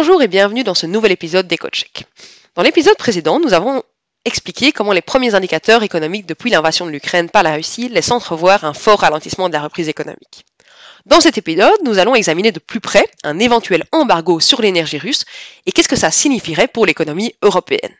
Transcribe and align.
Bonjour 0.00 0.22
et 0.22 0.28
bienvenue 0.28 0.62
dans 0.62 0.76
ce 0.76 0.86
nouvel 0.86 1.10
épisode 1.10 1.48
d'EcoCheck. 1.48 2.04
Dans 2.54 2.62
l'épisode 2.62 2.96
précédent, 2.96 3.40
nous 3.40 3.52
avons 3.52 3.82
expliqué 4.24 4.70
comment 4.70 4.92
les 4.92 5.02
premiers 5.02 5.34
indicateurs 5.34 5.82
économiques 5.82 6.24
depuis 6.24 6.50
l'invasion 6.50 6.86
de 6.86 6.92
l'Ukraine 6.92 7.28
par 7.28 7.42
la 7.42 7.54
Russie 7.54 7.88
laissent 7.88 8.12
entrevoir 8.12 8.62
un 8.62 8.74
fort 8.74 9.00
ralentissement 9.00 9.48
de 9.48 9.54
la 9.54 9.60
reprise 9.60 9.88
économique. 9.88 10.46
Dans 11.04 11.20
cet 11.20 11.36
épisode, 11.36 11.80
nous 11.84 11.98
allons 11.98 12.14
examiner 12.14 12.52
de 12.52 12.60
plus 12.60 12.78
près 12.78 13.04
un 13.24 13.40
éventuel 13.40 13.86
embargo 13.90 14.38
sur 14.38 14.62
l'énergie 14.62 14.98
russe 14.98 15.24
et 15.66 15.72
qu'est-ce 15.72 15.88
que 15.88 15.96
ça 15.96 16.12
signifierait 16.12 16.68
pour 16.68 16.86
l'économie 16.86 17.34
européenne. 17.42 17.96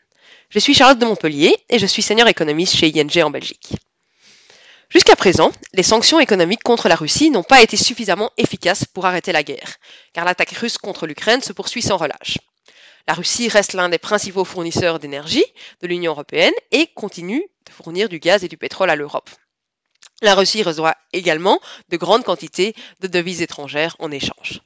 Je 0.51 0.61
suis 0.61 0.75
Charlotte 0.75 1.01
de 1.01 1.05
Montpellier 1.05 1.57
et 1.69 1.80
je 1.80 1.87
suis 1.87 2.03
senior 2.03 2.29
économiste 2.29 2.77
chez 2.77 2.93
ING 2.95 3.25
en 3.25 3.30
Belgique. 3.30 3.73
Jusqu'à 4.91 5.16
présent, 5.16 5.52
les 5.75 5.82
sanctions 5.82 6.18
économiques 6.18 6.62
contre 6.62 6.88
la 6.88 6.95
Russie 6.95 7.29
n'ont 7.29 7.43
pas 7.43 7.61
été 7.61 7.77
suffisamment 7.77 8.30
efficaces 8.38 8.87
pour 8.87 9.05
arrêter 9.05 9.32
la 9.32 9.43
guerre, 9.43 9.77
car 10.14 10.25
l'attaque 10.25 10.52
russe 10.52 10.79
contre 10.79 11.07
l'Ukraine 11.07 11.43
se 11.43 11.52
poursuit 11.52 11.82
sans 11.82 11.98
relâche. 11.98 12.38
La 13.06 13.12
Russie 13.12 13.51
reste 13.51 13.74
l'un 13.74 13.91
des 13.91 13.98
principaux 13.98 14.47
fournisseurs 14.47 14.98
d'énergie 14.98 15.45
de 15.83 15.87
l'Union 15.87 16.12
européenne 16.12 16.55
et 16.73 16.87
continue 16.95 17.45
de 17.66 17.73
fournir 17.73 18.09
du 18.09 18.19
gaz 18.19 18.45
et 18.45 18.48
du 18.48 18.56
pétrole 18.56 18.88
à 18.88 18.97
l'Europe. 18.97 19.28
La 20.23 20.34
Russie 20.34 20.62
reçoit 20.62 20.97
également 21.12 21.61
de 21.91 21.98
grandes 21.98 22.25
quantités 22.25 22.75
de 23.00 23.09
devises 23.09 23.42
étrangères 23.42 23.95
en 23.98 24.11
échange. 24.11 24.62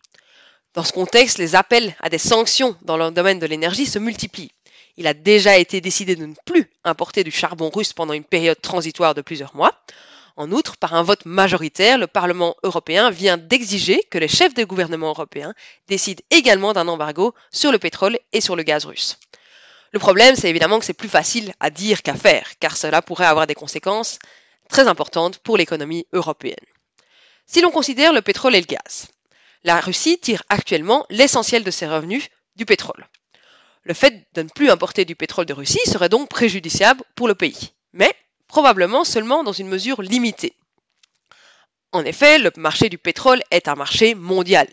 Dans 0.74 0.84
ce 0.84 0.92
contexte, 0.92 1.38
les 1.38 1.56
appels 1.56 1.96
à 2.00 2.08
des 2.08 2.18
sanctions 2.18 2.76
dans 2.82 2.96
le 2.96 3.10
domaine 3.10 3.40
de 3.40 3.46
l'énergie 3.46 3.86
se 3.86 3.98
multiplient. 3.98 4.52
Il 4.96 5.08
a 5.08 5.14
déjà 5.14 5.58
été 5.58 5.80
décidé 5.80 6.14
de 6.14 6.26
ne 6.26 6.34
plus 6.44 6.70
importer 6.84 7.24
du 7.24 7.32
charbon 7.32 7.70
russe 7.70 7.92
pendant 7.92 8.12
une 8.12 8.24
période 8.24 8.60
transitoire 8.60 9.14
de 9.14 9.20
plusieurs 9.20 9.56
mois. 9.56 9.72
En 10.36 10.50
outre, 10.50 10.76
par 10.76 10.94
un 10.94 11.02
vote 11.02 11.26
majoritaire, 11.26 11.98
le 11.98 12.06
Parlement 12.06 12.56
européen 12.62 13.10
vient 13.10 13.36
d'exiger 13.36 14.02
que 14.10 14.18
les 14.18 14.28
chefs 14.28 14.54
des 14.54 14.64
gouvernements 14.64 15.10
européens 15.10 15.54
décident 15.88 16.22
également 16.30 16.72
d'un 16.72 16.88
embargo 16.88 17.34
sur 17.50 17.70
le 17.70 17.78
pétrole 17.78 18.18
et 18.32 18.40
sur 18.40 18.56
le 18.56 18.62
gaz 18.62 18.86
russe. 18.86 19.18
Le 19.92 19.98
problème, 19.98 20.34
c'est 20.36 20.48
évidemment 20.48 20.78
que 20.78 20.86
c'est 20.86 20.94
plus 20.94 21.08
facile 21.08 21.52
à 21.60 21.68
dire 21.68 22.02
qu'à 22.02 22.14
faire, 22.14 22.58
car 22.60 22.76
cela 22.78 23.02
pourrait 23.02 23.26
avoir 23.26 23.46
des 23.46 23.54
conséquences 23.54 24.18
très 24.70 24.88
importantes 24.88 25.38
pour 25.38 25.58
l'économie 25.58 26.06
européenne. 26.14 26.56
Si 27.46 27.60
l'on 27.60 27.70
considère 27.70 28.14
le 28.14 28.22
pétrole 28.22 28.54
et 28.54 28.60
le 28.60 28.66
gaz, 28.66 29.08
la 29.64 29.80
Russie 29.80 30.18
tire 30.18 30.42
actuellement 30.48 31.04
l'essentiel 31.10 31.62
de 31.62 31.70
ses 31.70 31.86
revenus 31.86 32.26
du 32.56 32.64
pétrole. 32.64 33.06
Le 33.82 33.94
fait 33.94 34.26
de 34.32 34.42
ne 34.42 34.48
plus 34.48 34.70
importer 34.70 35.04
du 35.04 35.14
pétrole 35.14 35.44
de 35.44 35.52
Russie 35.52 35.80
serait 35.84 36.08
donc 36.08 36.28
préjudiciable 36.30 37.04
pour 37.14 37.28
le 37.28 37.34
pays. 37.34 37.72
Mais 37.92 38.12
probablement 38.52 39.02
seulement 39.04 39.42
dans 39.44 39.54
une 39.54 39.66
mesure 39.66 40.02
limitée. 40.02 40.52
En 41.90 42.04
effet, 42.04 42.38
le 42.38 42.50
marché 42.58 42.90
du 42.90 42.98
pétrole 42.98 43.40
est 43.50 43.66
un 43.66 43.74
marché 43.74 44.14
mondial. 44.14 44.68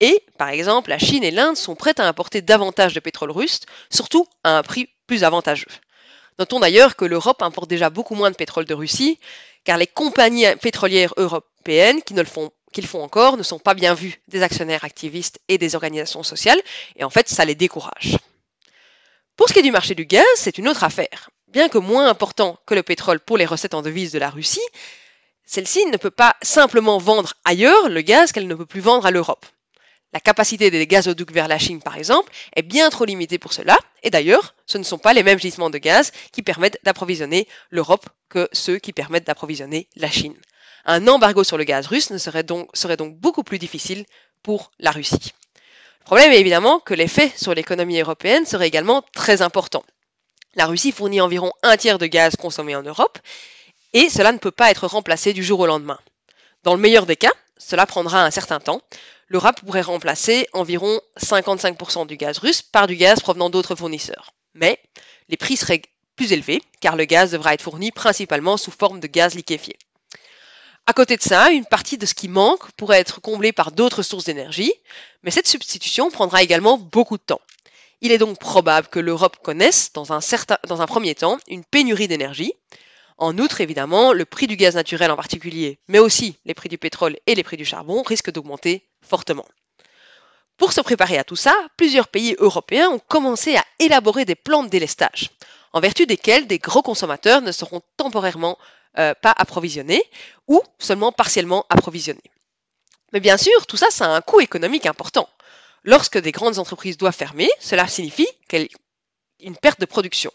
Et, 0.00 0.22
par 0.36 0.50
exemple, 0.50 0.90
la 0.90 0.98
Chine 0.98 1.24
et 1.24 1.30
l'Inde 1.30 1.56
sont 1.56 1.74
prêtes 1.74 1.98
à 1.98 2.06
importer 2.06 2.42
davantage 2.42 2.92
de 2.92 3.00
pétrole 3.00 3.30
russe, 3.30 3.60
surtout 3.88 4.26
à 4.44 4.58
un 4.58 4.62
prix 4.62 4.90
plus 5.06 5.24
avantageux. 5.24 5.74
Notons 6.38 6.60
d'ailleurs 6.60 6.94
que 6.94 7.06
l'Europe 7.06 7.40
importe 7.40 7.70
déjà 7.70 7.88
beaucoup 7.88 8.14
moins 8.14 8.30
de 8.30 8.36
pétrole 8.36 8.66
de 8.66 8.74
Russie, 8.74 9.18
car 9.64 9.78
les 9.78 9.86
compagnies 9.86 10.54
pétrolières 10.60 11.14
européennes 11.16 12.02
qui 12.02 12.12
le 12.12 12.24
font 12.24 12.50
font 12.84 13.02
encore 13.02 13.36
ne 13.36 13.42
sont 13.42 13.58
pas 13.58 13.74
bien 13.74 13.94
vues 13.94 14.20
des 14.28 14.42
actionnaires 14.42 14.84
activistes 14.84 15.40
et 15.48 15.56
des 15.56 15.74
organisations 15.74 16.22
sociales, 16.22 16.60
et 16.96 17.04
en 17.04 17.10
fait 17.10 17.28
ça 17.28 17.44
les 17.44 17.54
décourage. 17.54 18.16
Pour 19.36 19.48
ce 19.48 19.52
qui 19.52 19.58
est 19.58 19.62
du 19.62 19.70
marché 19.70 19.94
du 19.94 20.06
gaz, 20.06 20.24
c'est 20.36 20.56
une 20.56 20.68
autre 20.68 20.84
affaire 20.84 21.30
bien 21.52 21.68
que 21.68 21.78
moins 21.78 22.08
important 22.08 22.58
que 22.66 22.74
le 22.74 22.82
pétrole 22.82 23.20
pour 23.20 23.36
les 23.36 23.46
recettes 23.46 23.74
en 23.74 23.82
devises 23.82 24.12
de 24.12 24.18
la 24.18 24.30
Russie, 24.30 24.60
celle-ci 25.44 25.84
ne 25.86 25.96
peut 25.96 26.10
pas 26.10 26.34
simplement 26.42 26.98
vendre 26.98 27.34
ailleurs 27.44 27.88
le 27.88 28.00
gaz 28.00 28.32
qu'elle 28.32 28.48
ne 28.48 28.54
peut 28.54 28.66
plus 28.66 28.80
vendre 28.80 29.06
à 29.06 29.10
l'Europe. 29.10 29.44
La 30.14 30.20
capacité 30.20 30.70
des 30.70 30.86
gazoducs 30.86 31.32
vers 31.32 31.48
la 31.48 31.58
Chine, 31.58 31.80
par 31.80 31.96
exemple, 31.96 32.30
est 32.54 32.62
bien 32.62 32.90
trop 32.90 33.04
limitée 33.04 33.38
pour 33.38 33.52
cela, 33.52 33.78
et 34.02 34.10
d'ailleurs, 34.10 34.54
ce 34.66 34.76
ne 34.76 34.82
sont 34.82 34.98
pas 34.98 35.14
les 35.14 35.22
mêmes 35.22 35.38
gisements 35.38 35.70
de 35.70 35.78
gaz 35.78 36.12
qui 36.32 36.42
permettent 36.42 36.78
d'approvisionner 36.84 37.48
l'Europe 37.70 38.06
que 38.28 38.48
ceux 38.52 38.78
qui 38.78 38.92
permettent 38.92 39.26
d'approvisionner 39.26 39.88
la 39.96 40.10
Chine. 40.10 40.36
Un 40.84 41.06
embargo 41.06 41.44
sur 41.44 41.56
le 41.56 41.64
gaz 41.64 41.86
russe 41.86 42.14
serait 42.16 42.42
donc 42.44 43.16
beaucoup 43.16 43.42
plus 43.42 43.58
difficile 43.58 44.04
pour 44.42 44.70
la 44.78 44.90
Russie. 44.90 45.32
Le 46.00 46.04
problème 46.04 46.32
est 46.32 46.40
évidemment 46.40 46.80
que 46.80 46.94
l'effet 46.94 47.30
sur 47.36 47.54
l'économie 47.54 48.00
européenne 48.00 48.44
serait 48.44 48.66
également 48.66 49.04
très 49.14 49.40
important. 49.40 49.84
La 50.54 50.66
Russie 50.66 50.92
fournit 50.92 51.20
environ 51.20 51.52
un 51.62 51.76
tiers 51.76 51.98
de 51.98 52.06
gaz 52.06 52.36
consommé 52.36 52.76
en 52.76 52.82
Europe, 52.82 53.18
et 53.94 54.10
cela 54.10 54.32
ne 54.32 54.38
peut 54.38 54.50
pas 54.50 54.70
être 54.70 54.86
remplacé 54.86 55.32
du 55.32 55.42
jour 55.42 55.60
au 55.60 55.66
lendemain. 55.66 55.98
Dans 56.62 56.74
le 56.74 56.80
meilleur 56.80 57.06
des 57.06 57.16
cas, 57.16 57.32
cela 57.56 57.86
prendra 57.86 58.24
un 58.24 58.30
certain 58.30 58.60
temps. 58.60 58.82
L'Europe 59.28 59.60
pourrait 59.64 59.80
remplacer 59.80 60.46
environ 60.52 61.00
55% 61.18 62.06
du 62.06 62.16
gaz 62.16 62.38
russe 62.38 62.60
par 62.60 62.86
du 62.86 62.96
gaz 62.96 63.20
provenant 63.20 63.48
d'autres 63.48 63.74
fournisseurs. 63.74 64.34
Mais 64.54 64.78
les 65.28 65.38
prix 65.38 65.56
seraient 65.56 65.82
plus 66.16 66.32
élevés, 66.32 66.62
car 66.80 66.96
le 66.96 67.06
gaz 67.06 67.30
devra 67.30 67.54
être 67.54 67.62
fourni 67.62 67.90
principalement 67.90 68.58
sous 68.58 68.70
forme 68.70 69.00
de 69.00 69.06
gaz 69.06 69.34
liquéfié. 69.34 69.78
À 70.86 70.92
côté 70.92 71.16
de 71.16 71.22
ça, 71.22 71.50
une 71.50 71.64
partie 71.64 71.96
de 71.96 72.04
ce 72.04 72.14
qui 72.14 72.28
manque 72.28 72.70
pourrait 72.72 72.98
être 72.98 73.20
comblée 73.20 73.52
par 73.52 73.72
d'autres 73.72 74.02
sources 74.02 74.24
d'énergie, 74.24 74.74
mais 75.22 75.30
cette 75.30 75.46
substitution 75.46 76.10
prendra 76.10 76.42
également 76.42 76.76
beaucoup 76.76 77.16
de 77.16 77.22
temps. 77.22 77.40
Il 78.04 78.10
est 78.10 78.18
donc 78.18 78.36
probable 78.40 78.88
que 78.88 78.98
l'Europe 78.98 79.36
connaisse, 79.44 79.92
dans 79.92 80.12
un, 80.12 80.86
premier 80.86 81.14
temps, 81.14 81.38
une 81.46 81.64
pénurie 81.64 82.08
d'énergie. 82.08 82.52
En 83.16 83.38
outre, 83.38 83.60
évidemment, 83.60 84.12
le 84.12 84.24
prix 84.24 84.48
du 84.48 84.56
gaz 84.56 84.74
naturel 84.74 85.12
en 85.12 85.16
particulier, 85.16 85.78
mais 85.86 86.00
aussi 86.00 86.36
les 86.44 86.52
prix 86.52 86.68
du 86.68 86.78
pétrole 86.78 87.16
et 87.28 87.36
les 87.36 87.44
prix 87.44 87.56
du 87.56 87.64
charbon 87.64 88.02
risquent 88.02 88.32
d'augmenter 88.32 88.88
fortement. 89.02 89.46
Pour 90.56 90.72
se 90.72 90.80
préparer 90.80 91.16
à 91.16 91.22
tout 91.22 91.36
ça, 91.36 91.54
plusieurs 91.76 92.08
pays 92.08 92.34
européens 92.40 92.88
ont 92.88 92.98
commencé 92.98 93.54
à 93.54 93.64
élaborer 93.78 94.24
des 94.24 94.34
plans 94.34 94.64
de 94.64 94.68
délestage, 94.68 95.30
en 95.72 95.78
vertu 95.78 96.04
desquels 96.04 96.48
des 96.48 96.58
gros 96.58 96.82
consommateurs 96.82 97.40
ne 97.40 97.52
seront 97.52 97.82
temporairement 97.96 98.58
euh, 98.98 99.14
pas 99.14 99.34
approvisionnés 99.36 100.02
ou 100.48 100.60
seulement 100.80 101.12
partiellement 101.12 101.66
approvisionnés. 101.68 102.20
Mais 103.12 103.20
bien 103.20 103.36
sûr, 103.36 103.64
tout 103.68 103.76
ça, 103.76 103.90
ça 103.90 104.06
a 104.06 104.16
un 104.16 104.22
coût 104.22 104.40
économique 104.40 104.86
important. 104.86 105.28
Lorsque 105.84 106.18
des 106.18 106.32
grandes 106.32 106.58
entreprises 106.58 106.96
doivent 106.96 107.16
fermer, 107.16 107.48
cela 107.60 107.88
signifie 107.88 108.28
une 109.40 109.56
perte 109.56 109.80
de 109.80 109.86
production. 109.86 110.30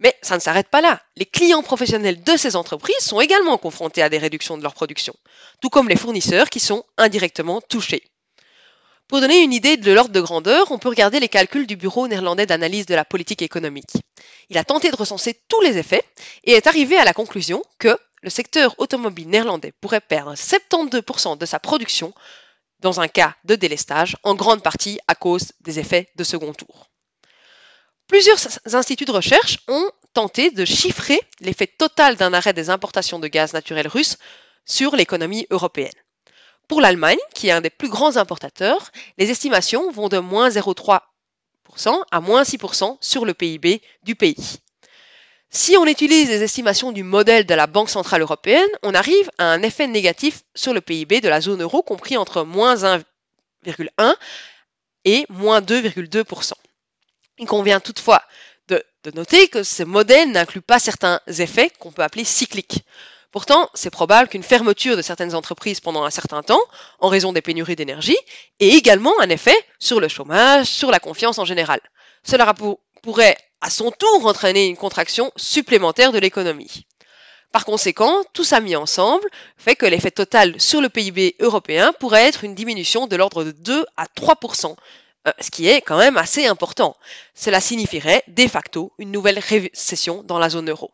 Mais 0.00 0.16
ça 0.22 0.34
ne 0.34 0.40
s'arrête 0.40 0.68
pas 0.68 0.80
là. 0.80 1.00
Les 1.16 1.26
clients 1.26 1.62
professionnels 1.62 2.22
de 2.22 2.36
ces 2.36 2.56
entreprises 2.56 3.04
sont 3.04 3.20
également 3.20 3.58
confrontés 3.58 4.02
à 4.02 4.08
des 4.08 4.18
réductions 4.18 4.56
de 4.56 4.62
leur 4.62 4.74
production, 4.74 5.14
tout 5.60 5.68
comme 5.68 5.88
les 5.88 5.96
fournisseurs 5.96 6.48
qui 6.48 6.58
sont 6.58 6.84
indirectement 6.96 7.60
touchés. 7.60 8.02
Pour 9.06 9.20
donner 9.20 9.42
une 9.42 9.52
idée 9.52 9.76
de 9.76 9.92
l'ordre 9.92 10.12
de 10.12 10.20
grandeur, 10.20 10.70
on 10.70 10.78
peut 10.78 10.88
regarder 10.88 11.20
les 11.20 11.28
calculs 11.28 11.66
du 11.66 11.76
Bureau 11.76 12.08
néerlandais 12.08 12.46
d'analyse 12.46 12.86
de 12.86 12.94
la 12.94 13.04
politique 13.04 13.42
économique. 13.42 13.92
Il 14.48 14.58
a 14.58 14.64
tenté 14.64 14.90
de 14.90 14.96
recenser 14.96 15.38
tous 15.48 15.60
les 15.60 15.78
effets 15.78 16.04
et 16.44 16.52
est 16.52 16.66
arrivé 16.66 16.96
à 16.96 17.04
la 17.04 17.12
conclusion 17.12 17.62
que 17.78 17.98
le 18.22 18.30
secteur 18.30 18.74
automobile 18.78 19.28
néerlandais 19.28 19.72
pourrait 19.80 20.00
perdre 20.00 20.34
72% 20.34 21.36
de 21.36 21.46
sa 21.46 21.58
production 21.58 22.14
dans 22.80 23.00
un 23.00 23.08
cas 23.08 23.34
de 23.44 23.54
délestage, 23.54 24.16
en 24.22 24.34
grande 24.34 24.62
partie 24.62 24.98
à 25.06 25.14
cause 25.14 25.52
des 25.60 25.78
effets 25.78 26.10
de 26.16 26.24
second 26.24 26.52
tour. 26.52 26.90
Plusieurs 28.06 28.38
instituts 28.74 29.04
de 29.04 29.12
recherche 29.12 29.58
ont 29.68 29.90
tenté 30.12 30.50
de 30.50 30.64
chiffrer 30.64 31.20
l'effet 31.40 31.68
total 31.68 32.16
d'un 32.16 32.32
arrêt 32.32 32.52
des 32.52 32.68
importations 32.68 33.20
de 33.20 33.28
gaz 33.28 33.52
naturel 33.52 33.86
russe 33.86 34.16
sur 34.64 34.96
l'économie 34.96 35.46
européenne. 35.50 35.92
Pour 36.66 36.80
l'Allemagne, 36.80 37.18
qui 37.34 37.48
est 37.48 37.52
un 37.52 37.60
des 37.60 37.70
plus 37.70 37.88
grands 37.88 38.16
importateurs, 38.16 38.90
les 39.18 39.30
estimations 39.30 39.90
vont 39.90 40.08
de 40.08 40.18
moins 40.18 40.48
0,3% 40.48 41.00
à 42.10 42.20
moins 42.20 42.42
6% 42.42 42.96
sur 43.00 43.24
le 43.24 43.34
PIB 43.34 43.82
du 44.02 44.14
pays. 44.14 44.58
Si 45.52 45.76
on 45.76 45.84
utilise 45.84 46.28
les 46.28 46.44
estimations 46.44 46.92
du 46.92 47.02
modèle 47.02 47.44
de 47.44 47.54
la 47.54 47.66
Banque 47.66 47.90
Centrale 47.90 48.22
Européenne, 48.22 48.68
on 48.84 48.94
arrive 48.94 49.28
à 49.38 49.46
un 49.46 49.62
effet 49.62 49.88
négatif 49.88 50.42
sur 50.54 50.72
le 50.72 50.80
PIB 50.80 51.20
de 51.20 51.28
la 51.28 51.40
zone 51.40 51.60
euro 51.60 51.82
compris 51.82 52.16
entre 52.16 52.44
moins 52.44 52.76
1,1 52.76 54.14
et 55.04 55.26
moins 55.28 55.60
2,2%. 55.60 56.52
Il 57.38 57.46
convient 57.46 57.80
toutefois 57.80 58.22
de, 58.68 58.80
noter 59.12 59.48
que 59.48 59.64
ce 59.64 59.82
modèle 59.82 60.30
n'inclut 60.30 60.60
pas 60.60 60.78
certains 60.78 61.20
effets 61.26 61.70
qu'on 61.80 61.90
peut 61.90 62.02
appeler 62.02 62.24
cycliques. 62.24 62.84
Pourtant, 63.32 63.68
c'est 63.74 63.90
probable 63.90 64.28
qu'une 64.28 64.44
fermeture 64.44 64.96
de 64.96 65.02
certaines 65.02 65.34
entreprises 65.34 65.80
pendant 65.80 66.04
un 66.04 66.10
certain 66.10 66.44
temps, 66.44 66.62
en 67.00 67.08
raison 67.08 67.32
des 67.32 67.42
pénuries 67.42 67.76
d'énergie, 67.76 68.18
ait 68.60 68.68
également 68.68 69.18
un 69.20 69.28
effet 69.30 69.56
sur 69.80 69.98
le 69.98 70.06
chômage, 70.06 70.66
sur 70.66 70.92
la 70.92 71.00
confiance 71.00 71.40
en 71.40 71.44
général. 71.44 71.80
Cela 72.22 72.54
pourrait 73.02 73.36
à 73.60 73.70
son 73.70 73.90
tour 73.90 74.26
entraîner 74.26 74.66
une 74.66 74.76
contraction 74.76 75.32
supplémentaire 75.36 76.12
de 76.12 76.18
l'économie. 76.18 76.86
Par 77.52 77.64
conséquent, 77.64 78.22
tout 78.32 78.44
ça 78.44 78.60
mis 78.60 78.76
ensemble 78.76 79.28
fait 79.56 79.74
que 79.74 79.86
l'effet 79.86 80.12
total 80.12 80.60
sur 80.60 80.80
le 80.80 80.88
PIB 80.88 81.36
européen 81.40 81.92
pourrait 81.98 82.26
être 82.26 82.44
une 82.44 82.54
diminution 82.54 83.06
de 83.06 83.16
l'ordre 83.16 83.44
de 83.44 83.50
2 83.50 83.84
à 83.96 84.04
3% 84.06 84.76
euh, 85.28 85.32
ce 85.40 85.50
qui 85.50 85.68
est 85.68 85.82
quand 85.82 85.98
même 85.98 86.16
assez 86.16 86.46
important. 86.46 86.96
Cela 87.34 87.60
signifierait 87.60 88.22
de 88.26 88.46
facto 88.46 88.92
une 88.98 89.10
nouvelle 89.10 89.38
récession 89.38 90.22
dans 90.22 90.38
la 90.38 90.48
zone 90.48 90.70
euro. 90.70 90.92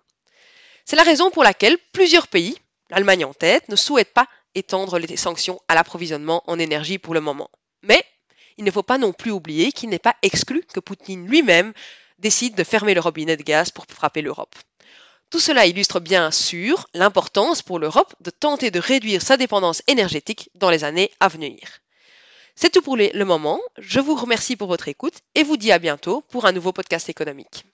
C'est 0.84 0.96
la 0.96 1.04
raison 1.04 1.30
pour 1.30 1.44
laquelle 1.44 1.78
plusieurs 1.92 2.26
pays, 2.26 2.56
l'Allemagne 2.90 3.24
en 3.24 3.34
tête, 3.34 3.68
ne 3.68 3.76
souhaitent 3.76 4.14
pas 4.14 4.26
étendre 4.56 4.98
les 4.98 5.16
sanctions 5.16 5.60
à 5.68 5.74
l'approvisionnement 5.74 6.42
en 6.46 6.58
énergie 6.58 6.98
pour 6.98 7.14
le 7.14 7.20
moment. 7.20 7.50
Mais 7.82 8.02
il 8.56 8.64
ne 8.64 8.70
faut 8.70 8.82
pas 8.82 8.98
non 8.98 9.12
plus 9.12 9.30
oublier 9.30 9.70
qu'il 9.70 9.90
n'est 9.90 9.98
pas 9.98 10.16
exclu 10.22 10.62
que 10.72 10.80
Poutine 10.80 11.28
lui-même 11.28 11.72
décide 12.18 12.54
de 12.54 12.64
fermer 12.64 12.94
le 12.94 13.00
robinet 13.00 13.36
de 13.36 13.42
gaz 13.42 13.70
pour 13.70 13.86
frapper 13.88 14.22
l'Europe. 14.22 14.54
Tout 15.30 15.40
cela 15.40 15.66
illustre 15.66 16.00
bien 16.00 16.30
sûr 16.30 16.86
l'importance 16.94 17.62
pour 17.62 17.78
l'Europe 17.78 18.14
de 18.20 18.30
tenter 18.30 18.70
de 18.70 18.78
réduire 18.78 19.22
sa 19.22 19.36
dépendance 19.36 19.82
énergétique 19.86 20.50
dans 20.54 20.70
les 20.70 20.84
années 20.84 21.10
à 21.20 21.28
venir. 21.28 21.58
C'est 22.54 22.70
tout 22.70 22.80
pour 22.80 22.96
le 22.96 23.24
moment. 23.24 23.60
Je 23.76 24.00
vous 24.00 24.14
remercie 24.14 24.56
pour 24.56 24.68
votre 24.68 24.88
écoute 24.88 25.18
et 25.34 25.42
vous 25.42 25.56
dis 25.56 25.72
à 25.72 25.78
bientôt 25.78 26.22
pour 26.30 26.46
un 26.46 26.52
nouveau 26.52 26.72
podcast 26.72 27.08
économique. 27.08 27.66